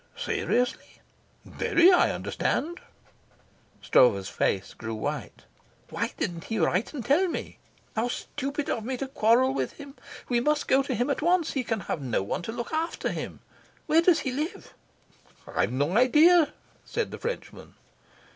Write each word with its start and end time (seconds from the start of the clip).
"Seriously?" 0.17 0.99
"Very, 1.45 1.91
I 1.91 2.09
understand." 2.09 2.79
Stroeve's 3.83 4.29
face 4.29 4.73
grew 4.73 4.95
white. 4.95 5.43
"Why 5.91 6.09
didn't 6.17 6.45
he 6.45 6.57
write 6.57 6.91
and 6.95 7.05
tell 7.05 7.27
me? 7.27 7.59
How 7.95 8.07
stupid 8.07 8.67
of 8.67 8.83
me 8.83 8.97
to 8.97 9.07
quarrel 9.07 9.53
with 9.53 9.73
him. 9.73 9.93
We 10.27 10.39
must 10.39 10.67
go 10.67 10.81
to 10.81 10.95
him 10.95 11.11
at 11.11 11.21
once. 11.21 11.53
He 11.53 11.63
can 11.63 11.81
have 11.81 12.01
no 12.01 12.23
one 12.23 12.41
to 12.41 12.51
look 12.51 12.73
after 12.73 13.09
him. 13.11 13.41
Where 13.85 14.01
does 14.01 14.21
he 14.21 14.31
live?" 14.31 14.73
"I 15.45 15.61
have 15.61 15.71
no 15.71 15.95
idea," 15.95 16.51
said 16.83 17.11
the 17.11 17.19
Frenchman. 17.19 17.75